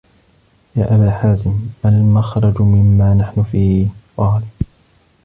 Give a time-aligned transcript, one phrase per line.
[0.75, 4.43] يَا أَبَا حَازِمٍ مَا الْمَخْرَجُ مِمَّا نَحْنُ فِيهِ؟ قَالَ